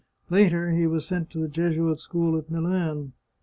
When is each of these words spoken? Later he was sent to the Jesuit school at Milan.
Later 0.31 0.71
he 0.71 0.87
was 0.87 1.05
sent 1.05 1.29
to 1.29 1.37
the 1.37 1.47
Jesuit 1.47 1.99
school 1.99 2.35
at 2.35 2.49
Milan. 2.49 3.13